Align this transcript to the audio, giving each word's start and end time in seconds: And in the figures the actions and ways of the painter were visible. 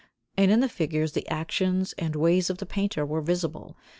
And 0.35 0.49
in 0.49 0.61
the 0.61 0.67
figures 0.67 1.11
the 1.11 1.29
actions 1.29 1.93
and 1.99 2.15
ways 2.15 2.49
of 2.49 2.57
the 2.57 2.65
painter 2.65 3.05
were 3.05 3.21
visible. 3.21 3.77